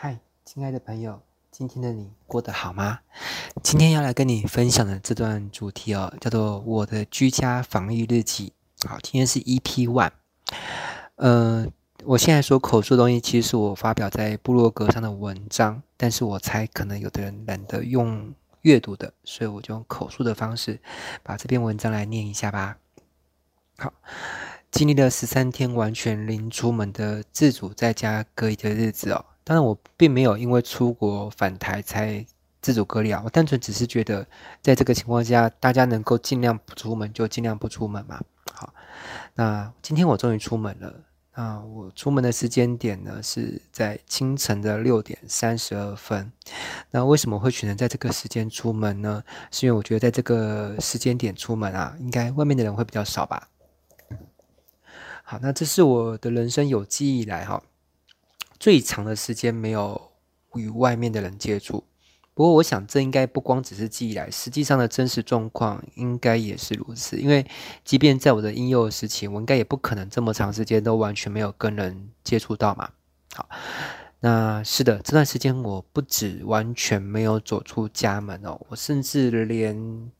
[0.00, 3.00] 嗨，亲爱的朋友，今天的你过得好吗？
[3.64, 8.52] 今天要来跟你分享的这段主题哦，叫做我的居家防疫日记。
[8.86, 10.12] 好，今天是 EP One。
[11.16, 11.66] 呃，
[12.04, 20.78] 我现在说口述的东西，其实是我发表在部落格上的文章，但是我猜可能有的人懒得用阅读的，所以我就用口述的方式
[21.24, 22.78] 把这篇文章来念一下吧。
[23.76, 23.92] 好。
[24.70, 32.22] 经历了十三天完全零出门的自主在家隔离的日子哦，当然我并没有因为出国返台才
[32.60, 34.26] 自主隔离啊，我单纯只是觉得
[34.60, 38.20] 在这个情况下，大家能够尽量不出门就尽量不出门嘛。
[38.52, 38.74] 好，
[39.36, 40.92] 那今天我终于出门了。
[41.34, 46.30] 那我出门的时间点呢是在清晨的六点三十二分。
[46.90, 49.24] 那为什么会选择在这个时间出门呢？
[49.50, 53.48] 是因为我觉得在这个时间点出门啊，应该外面的人会比较少吧。
[55.22, 57.62] 好，那这是我的人生有记忆以来哈
[58.58, 60.10] 最长的时间没有
[60.54, 61.84] 与外面的人接触。
[62.34, 67.16] 不过，我想这应该不光只是记忆来，实际上的真实状况应该也是如此。
[67.16, 67.44] 因为
[67.84, 72.88] 即便在我的婴幼儿时期，我应该也不可能这么长时间都完全没有跟人接触到嘛。
[73.34, 73.48] 好，
[74.20, 80.10] 那是的，这段时间我不止完全没有走出家门哦，我甚至连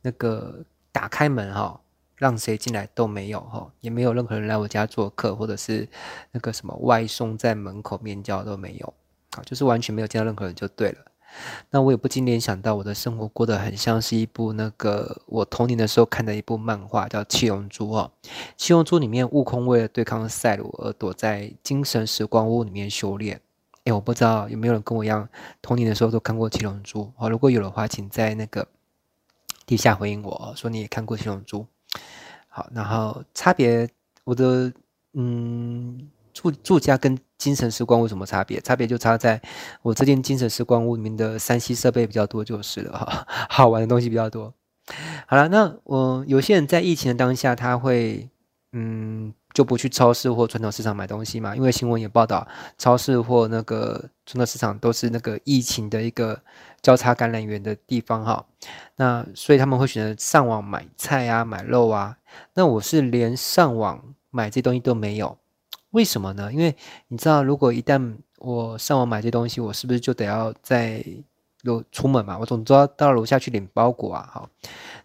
[0.00, 1.78] 那个打开门哈。
[2.16, 5.88] 让谁进来都没有哈，也没有任何人来我家做客，或者是
[6.32, 8.94] 那个什么外送在门口面交都没有，
[9.32, 10.98] 啊，就是完全没有见到任何人就对了。
[11.70, 18.10] 那我也不禁联想到我的生活过得很像是一部那个我童年的时候看的一部漫画，叫《七龙珠》哦。
[18.56, 23.42] 《七龙珠》里面悟空为了对抗赛鲁而躲在精神时光屋里面修炼。
[23.84, 25.28] 诶，我不知道有没有人跟我一样
[25.60, 27.28] 童年的时候都看过《七龙珠》哦？
[27.28, 28.66] 如果有的话，请在那个
[29.66, 31.60] 底下回应我，说你也看过《七龙珠》。
[32.56, 33.86] 好，然后差别，
[34.24, 34.72] 我的
[35.12, 38.58] 嗯住住家跟精神时光屋有什么差别？
[38.62, 39.38] 差别就差在
[39.82, 44.54] 我这间精神时光屋里面的三 C 设备比较多就是了哈， 好玩的东西比较多。
[45.26, 48.30] 好了，那我有些人在疫情的当下，他会
[48.72, 49.34] 嗯。
[49.56, 52.46] 就不去超市或传统市场买东西嘛，因为新闻也报道，
[52.76, 53.92] 超市或那个
[54.26, 56.38] 传统市场都是那个疫情的一个
[56.82, 58.44] 交叉感染源的地方哈。
[58.96, 62.18] 那所以他们会选择上网买菜啊、买肉啊。
[62.54, 65.38] 那我是连上网买这东西都没有，
[65.90, 66.52] 为什么呢？
[66.52, 66.74] 因为
[67.08, 71.04] 你知道，如果一旦我上网买这东西，我是不是就得要在
[71.62, 72.38] 楼出门嘛？
[72.38, 74.50] 我总知道到楼下去领包裹啊，好。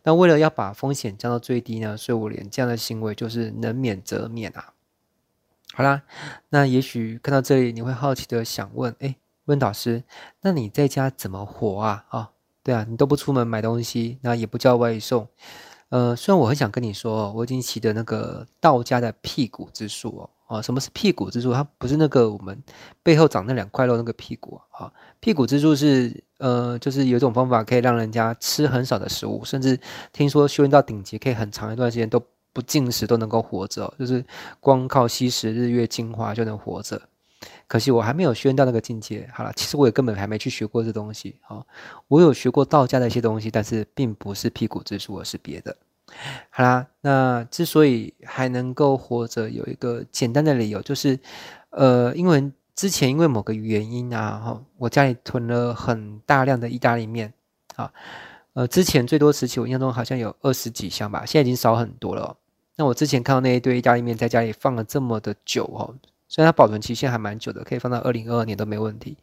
[0.04, 4.74] 那为了要把风险降到最低呢，所以我连这样的行为就是能免则免啊。
[5.74, 6.04] 好啦，
[6.50, 9.16] 那也许看到这里你会好奇的想问，哎，
[9.46, 10.04] 问导师，
[10.42, 12.06] 那你在家怎么活啊？
[12.10, 12.32] 啊、
[12.62, 15.28] 对啊，你都不出门买东西，那也不叫外送。
[15.92, 20.30] 呃，虽然我很想跟你说，我已经习得那个道家的辟谷之术哦。
[20.56, 21.54] 啊，什么是辟谷之术？
[21.54, 22.62] 它不是那个我们
[23.04, 24.92] 背后长那两块肉那个屁股啊。
[25.20, 29.80] 辟谷之术是，呃，就是有一种方法可以让人家吃很少的食物，甚至
[30.14, 32.22] 听说修炼到顶级，可以很长一段时间都
[32.54, 34.24] 不进食都能够活着，就是
[34.60, 37.02] 光靠吸食日月精华就能活着。
[37.72, 39.26] 可惜我还没有修炼到那个境界。
[39.34, 41.38] 好了，其实我也根本还没去学过这东西。
[41.48, 41.66] 啊，
[42.10, 45.74] 我有学过道家的一些东西，但是并不是辟谷之术，而是别的。
[46.50, 51.18] 好啦，那之所以还能够活着，有一个简单的理由，就是，
[51.70, 57.32] 呃，因为之前因为某个原因啊，哈，我家里囤了很大量的意大利面，
[57.78, 57.90] 啊，
[58.52, 62.36] 呃，之前最多时期我印象中好像有二十几箱吧，现在已经少很多了。
[62.76, 65.90] 那我之前看到那一堆意大利面在家里放了这么的久，哈，
[66.32, 69.18] 虽然它保存期限还蛮久的，可以放到二零二二年都没问题。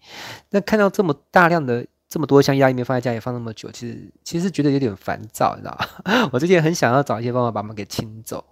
[0.50, 1.86] 那看到这么大量的。
[2.10, 6.26] 这么多箱意大利面放在家里放那么久，其实其实觉得有点烦躁，你知道吗？
[6.32, 8.42] 我之前很想要找一些方法把它们给清走，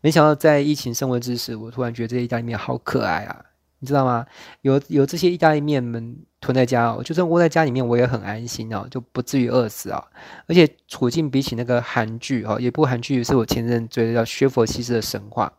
[0.00, 3.44] 没想到在疫情升温之时，我突然觉得这些意大利面好可爱啊，
[3.80, 4.26] 你知道吗？
[4.62, 10.04] 有有这些意大利面们囤在家哦，就算窝在家里面我也很安心哦，就不至于饿死啊。
[10.46, 15.52] 而且处境比起那个韩剧哈，有一部韩剧是我前阵追的叫《薛佛西斯的神话》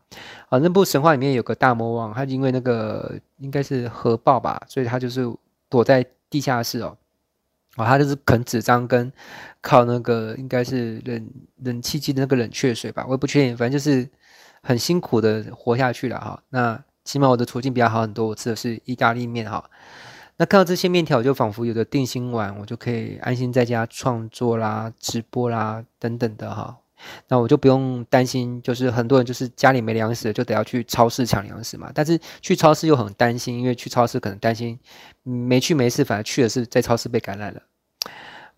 [0.49, 5.25] 啊，那部神话里面有个大魔王，他因为那个应该是核爆吧，所以他就是
[5.69, 6.97] 躲在地下室哦。
[7.77, 9.11] 哦，他就是啃纸张跟
[9.61, 11.29] 靠那个应该是冷
[11.63, 14.09] 冷气机的那个冷却水吧，我也不确定，反正就是
[14.61, 16.43] 很辛苦的活下去了哈。
[16.49, 19.67] 那起码我的处境比较好很多，我吃的是意大利面哈。
[20.37, 26.77] 那看到这些面条，我就仿佛有个定心丸，我就可以安心在家创作啦、直播啦等等的哈。
[27.27, 31.89] 那我就不用担心，就是很多人就是家里没粮食，就得要去超市抢粮食嘛。
[31.95, 34.79] 但是去超市又很担心，因为去超市可能担心
[35.23, 37.59] 没去没事，反而去的是在超市被感染了。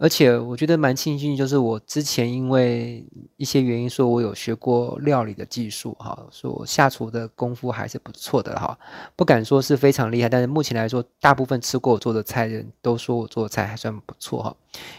[0.01, 3.05] 而且我觉得蛮庆幸，就是我之前因为
[3.37, 8.75] 一些原因，说我有学过料理的技术，哈，说我下厨的功夫还是不错的，哈，
[9.15, 14.55] 不敢说是非常厉害，但是目前来说，大部分吃过我做的菜的人都说我做的菜还算不错，哈，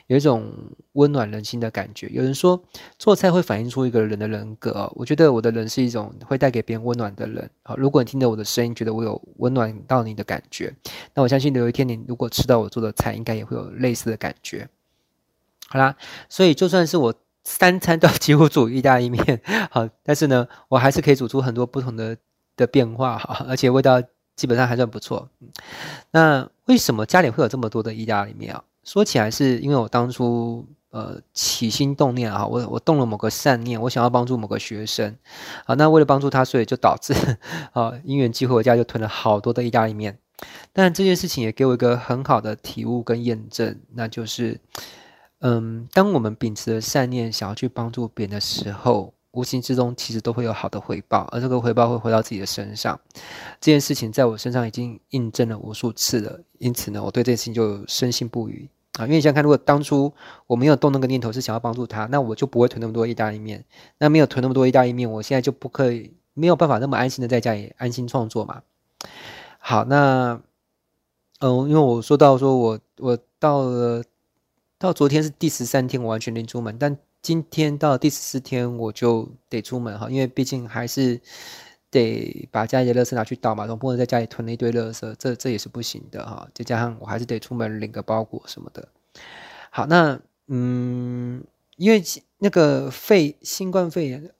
[0.06, 0.48] 有一种
[0.92, 2.06] 温暖人心的感觉。
[2.10, 2.62] 有人说
[2.96, 10.72] 做菜会反映出一个人的人格，我觉得我的人是一种会带给别人温暖的人，好，如果你听着我的声音，觉得我有温暖到你的感觉，
[11.12, 14.68] 那我相信有一天你如果吃到我做的菜，应该也会有类似的感觉。
[15.72, 15.96] 好啦，
[16.28, 17.14] 所以就算是我
[17.44, 19.40] 三餐都几乎煮意大利面，
[19.70, 22.14] 好，但是呢，我还是可以煮出很多不同的
[22.56, 23.98] 的变化，哈，而且味道
[24.36, 25.30] 基本上还算不错。
[26.10, 28.62] 那为什么家里会有这么多的意大利面啊？
[28.84, 35.16] 说起来是因为我当初呃起心动念啊，我我动了某个善念，我想要帮助某个学生，
[35.64, 37.14] 好，那为了帮助他，所以就导致
[37.72, 40.18] 啊因缘际会，我家就囤了好多的意大利面。
[40.74, 44.60] 但这件事情也给我一个很好的体悟跟验证，那就是。
[45.44, 53.00] 嗯，当我们秉持着善念，想要去帮助别人的时候，无形之中其实都会有好的回报，而这个回报会回到自己的身上。
[53.60, 59.02] 这件事情在我身上已经印证了无数次了，因此呢，我对这件事情就深信不疑啊。
[59.02, 60.14] 因为你想想看，如果当初
[60.46, 63.64] 我没有动那个念头是想要帮助他，那我就不会囤那么多意大利面。
[63.98, 68.62] 那没有囤那么多意大利面，我现在就不可以没有办法那么安心的在家里安心创作嘛。
[69.58, 70.40] 好，那
[71.40, 74.04] 嗯，因为我说到说我我到了。
[74.82, 76.76] 到昨天是第十三天，我完全零出门。
[76.76, 81.20] 但今天到第十四天，我就得出门哈，因为毕竟还是
[81.88, 86.48] 得把家里的垃圾拿去倒嘛，总不能在家里囤了一堆垃圾，这这也是不行的哈。
[86.52, 88.88] 再加上我还是得出门领个包裹什么的。
[89.70, 90.18] 好，那
[90.48, 91.44] 嗯，
[91.76, 92.02] 因为
[92.38, 94.32] 那个肺新冠肺炎，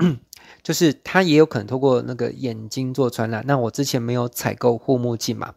[0.62, 3.42] 就是它也有可能透过那个眼睛做传染。
[3.46, 5.54] 那我之前没有采购护目镜嘛，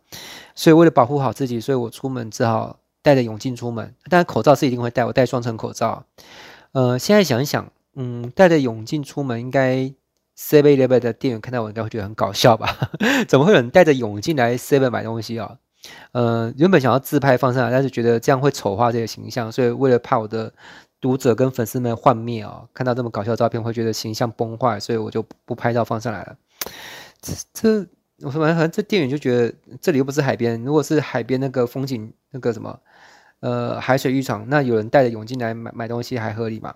[0.55, 2.78] 所以为了保护好自己，所以我出门只好。
[3.01, 6.05] 戴着泳镜出门，当然口罩是一定会戴，我戴双层口罩。
[6.73, 9.91] 呃，现在想一想，嗯，戴着泳镜出门，应该
[10.37, 12.91] Seven Eleven 的店员看到我应该会觉得很搞笑吧？
[13.27, 15.57] 怎么会有人戴着泳镜来 Seven 买东西啊？
[16.11, 20.53] 呃，原本想要自拍放上来，但是觉得这样会丑化这个形象，所以为了怕我的
[20.99, 26.35] 读者跟粉丝们幻灭啊，看到这么搞笑的照片会觉得形象崩坏，所以我就不拍照放上来了。
[27.21, 27.87] 这这。
[28.21, 32.79] 我说，反正这店员就觉得这里又不是海边，如果是海边那个风景那个什么，
[33.39, 36.75] 呃，海水浴场，那有人带着泳镜来买买东西还合理吗？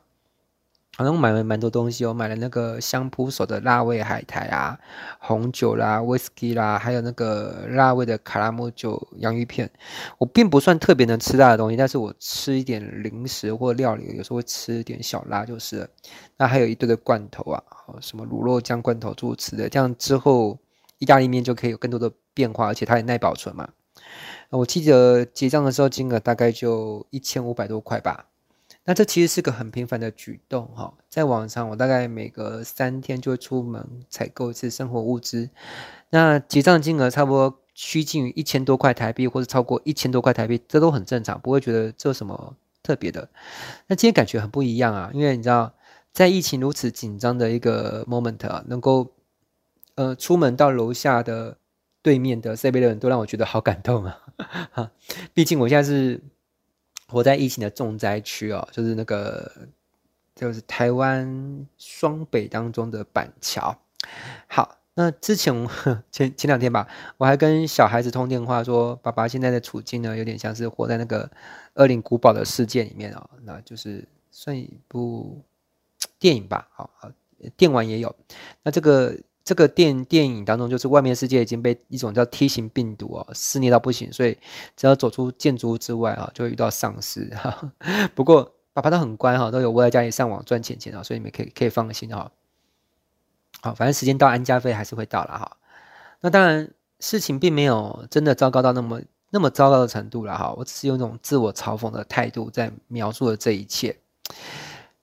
[0.95, 4.79] 好像我买了蛮多东西，我买了那个香扑手的辣味海苔啊，
[5.19, 9.69] 红酒啦、，whisky 啦，还有那个辣味的卡拉姆酒洋芋片。
[10.19, 15.87] 我并不算特别能吃辣的东西，但是我吃一点零食或料理，有时候会吃一点小辣就是了。
[16.37, 17.63] 那还有一堆的罐头啊，
[17.99, 20.57] 什么卤肉酱罐头诸如此类的，这样之后。
[21.03, 23.67] 意大利面就可以有更多的变化，而且它也耐保存嘛。
[24.49, 28.27] 我记得结账的时候金额大概就一千五百多块吧。
[28.85, 30.93] 那这其实是个很频繁的举动哈。
[31.09, 35.49] 在网上，我大概每隔三天就会出门采购一次生活物资。
[36.11, 43.27] 那结账金额差不多趋近于一千多块台币，或者超过一千多块台币，这都很正常，不会觉得这有什么特别的。
[43.87, 45.73] 那今天感觉很不一样啊，因为你知道，
[46.13, 49.11] 在疫情如此紧张的一个 moment 啊，能够。
[49.95, 51.57] 呃，出门到楼下的
[52.01, 54.19] 对面的 Seven 的人都让我觉得好感动啊！
[54.71, 54.91] 哈，
[55.35, 56.19] 毕竟我现在是
[57.07, 59.51] 活在疫情的重灾区哦，就是那个
[60.35, 63.77] 就是台湾双北当中的板桥。
[64.47, 65.53] 好，那之前
[66.11, 66.87] 前前两天吧，
[67.17, 71.29] 我还跟小孩子通电话说，爸爸现在的处境呢，有点像是活在那个
[71.75, 75.43] 恶灵古堡的世界里面哦，那就是算一部
[76.17, 76.67] 电影吧。
[76.71, 77.11] 好好，
[77.55, 78.15] 电玩也有，
[78.63, 79.15] 那这个。
[79.43, 84.37] 这个电电影当中，就是外面世界已经被一种叫梯形病毒哦肆虐到不行，所以
[84.77, 87.73] 只要走出建筑物之外啊，就会遇到丧尸哈。
[88.15, 92.31] 不过爸爸都很乖哈，都有窝在家里上网赚钱钱啊，所以你们可以可以放心哈。
[93.61, 95.57] 好，反正时间到安家费还是会到了哈。
[96.21, 96.71] 那当然
[97.01, 100.53] 事情并没有真的糟糕到那么那么糟糕的程度了哈。
[100.57, 103.97] 我只是用一种自我嘲讽的态度在描述了这一切。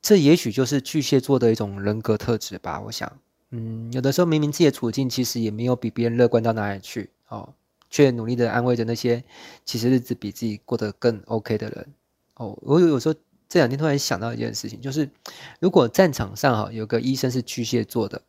[0.00, 3.12] 这也许就是巨蟹座的一种人格特质吧，我想。
[3.52, 7.52] 嗯，有的时候明明自己的处境其实也没有比别人乐观到哪里去，哦，
[7.90, 9.24] 却努力的安慰着那些
[9.64, 11.86] 其实日子比自己过得更 OK 的人。
[12.34, 13.14] 哦，我有有时候
[13.48, 15.10] 这两天突然想到一件事情，就是
[15.58, 18.22] 如果战场上哈有个医生是巨蟹座的，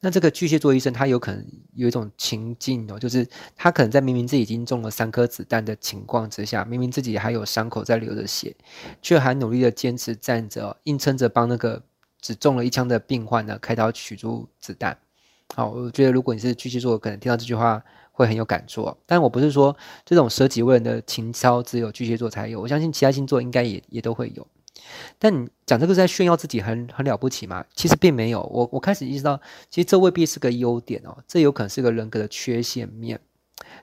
[0.00, 8.56] 那这个巨蟹座医生他有可能有一种情境哦，就是他可能在明明自己已经中了三颗子弹的情况之下，明明自己还有伤口在流着血，
[9.02, 11.82] 却还努力的坚持站着，硬撑着帮那个。
[12.22, 14.96] 只中了一枪的病患呢，开刀取出子弹。
[15.54, 18.96] 好，我觉得如果你是巨蟹座，可能听到这句话会很有感触。
[19.04, 19.76] 但我不是说
[20.06, 24.46] 这种舍己为人的情操只有巨蟹座才有，我相信其他星座应该也也都会有。
[25.18, 27.64] 但你讲这个是在炫耀自己很很了不起吗？
[27.74, 28.40] 其实并没有。
[28.50, 29.38] 我我开始意识到，
[29.68, 33.20] 其实这未必是个优点哦，这有可能是个人格的缺陷面。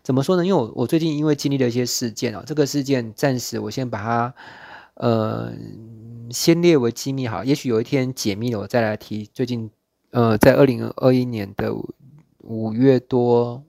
[0.02, 0.46] 怎么说呢？
[0.46, 4.34] 因为我我最近因为经历了一些事件哦，这个事件暂时我先把它
[5.00, 5.52] 呃
[6.30, 9.26] 先列为机密好，也许有一天解密了，我再来提。
[9.34, 9.72] 最近
[10.12, 11.74] 呃，在二零二一年的
[12.40, 13.64] 五月多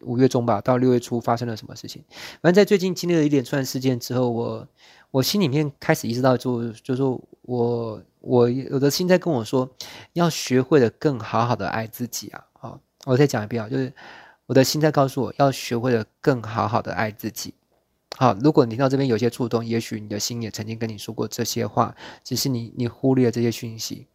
[0.00, 2.02] 五月中吧，到六月初发生了什么事情？
[2.40, 4.68] 反正在最近经历了一连串事件之后，我
[5.10, 7.02] 我心里面开始意识到就，就就是
[7.42, 9.68] 我我我的心在跟我说，
[10.14, 12.44] 要学会的更好好的爱自己啊！
[12.52, 13.92] 好，我再讲一遍啊，就是。
[14.48, 17.52] 我的心在告诉我要学会的更好好的爱自己。
[18.20, 21.94] 好，如果你听到这边有些触动，也许你的心也曾经跟你说过这些话，
[22.24, 24.08] 只是你你忽略了这些讯息。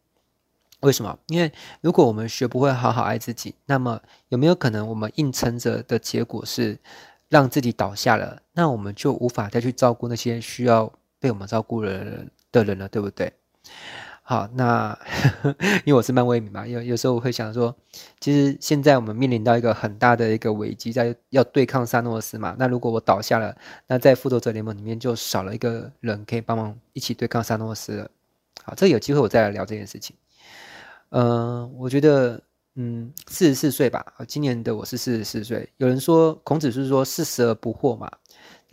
[0.80, 1.18] 为什么？
[1.28, 6.78] 因为如果我们学不会好好爱自己，那么有没有可能我们硬撑着的结果是
[7.30, 8.42] 让自己倒下了？
[8.52, 13.32] 那我们就无法再去照顾那些需要被我们照顾的人的人了，对不对？
[14.26, 14.98] 好，那
[15.42, 17.76] 呵呵 因为我是漫威迷嘛，有有时候我会想说，
[18.20, 22.56] 其实现在我们面临到一个很大的一个危机，在要对抗萨诺斯嘛。
[22.58, 23.54] 那如果我倒下了，
[23.86, 28.10] 那在复仇者联盟里面就少了一个人可以帮忙一起对抗萨诺斯了。
[28.62, 30.16] 好，这有机会我再来聊这件事情。
[31.10, 32.40] 嗯、我觉得，
[32.76, 35.68] 嗯，四十四岁吧，今年的我是四十四岁。
[35.76, 38.10] 有人说孔子是说四十而不惑嘛。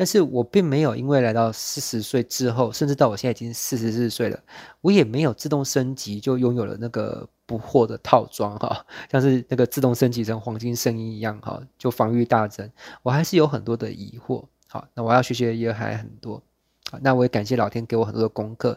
[0.02, 4.44] 但是我并没有因为来到四十岁之后，甚至到我现在已经四十四岁了，
[4.82, 12.68] 我也没有自动升级就拥有了那个不惑的套装哈，像是那个自动升级成黄金圣衣一样哈，就防御大增。
[13.04, 16.42] 我还是有很多的疑惑，好，那我要学习的也还很多，
[16.90, 18.76] 好，那我也感谢老天给我很多的功课，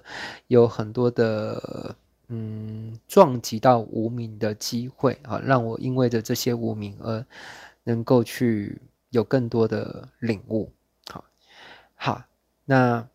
[0.48, 1.96] 有很多的
[2.28, 7.24] 嗯撞击到无名的机会啊，让我因为着这些无名而
[7.84, 8.78] 能够去
[9.08, 10.70] 有更多的领悟。
[11.94, 12.24] 好，
[12.64, 13.08] 那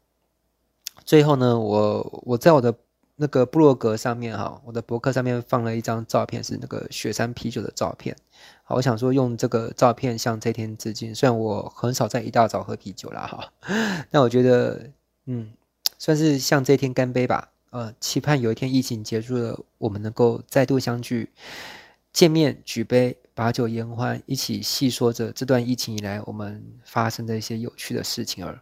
[1.06, 2.74] 最后呢，我我在我的
[3.16, 8.16] 那个部落格上面哈，我的博客上面放了一张照片，是那个雪山啤酒的照片。
[8.64, 11.14] 好，我想说用这个照片向这天致敬。
[11.14, 13.52] 虽然我很少在一大早喝啤酒啦哈，
[14.10, 14.90] 但我觉得
[15.26, 15.52] 嗯，
[15.98, 17.50] 算是向这天干杯吧。
[17.72, 21.30] 呃，期盼有一天疫情结束了，我们能够再度相聚，
[22.12, 28.60] 见面举杯，把酒言欢，一起细说着这段疫情以来我们发生的一些有趣的事情而。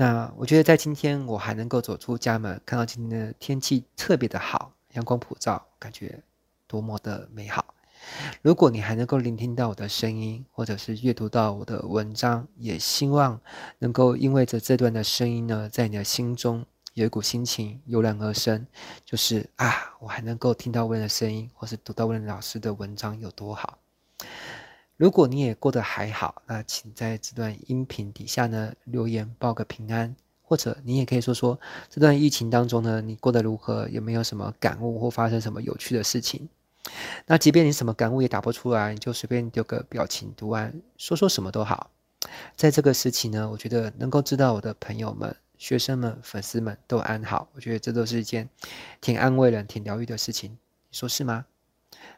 [0.00, 6.22] 那我觉得在今天我还能够走出家门，看到今天的天气特别的好，阳光普照，感觉
[6.68, 7.74] 多么的美好。
[8.40, 13.40] 如果你还能够聆听到我的声音，或者是阅读到我的文章，也希望
[13.80, 16.64] 能够因为着这段的声音呢，在你的心中
[16.94, 18.64] 有一股心情油然而生，
[19.04, 23.76] 就是啊，我还能够听到温的声音，或是读到温老师的文章有多好。
[24.98, 36.48] 如果你也过得还好，那请在这段音频底下呢留言报个平安，或者你也可以说说这段疫情当中呢你过得如何，有没有什么感悟或发生什么有趣的事情？
[37.26, 41.90] 那即便你什么感悟也打不出来，你就随便丢个表情图案，说说什么都好。
[42.56, 48.48] 在这个时期呢，我觉得能够知道我的朋友们、学生们、粉丝们都安好，我觉得这都是一件
[49.00, 50.58] 挺安慰人、挺疗愈的事情，你
[50.90, 51.46] 说是吗？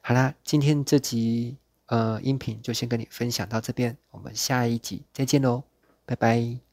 [0.00, 1.58] 好啦，今天这集。
[1.90, 5.64] 呃，音频就先跟你分享到这边，我们下一集再见喽，
[6.06, 6.69] 拜拜。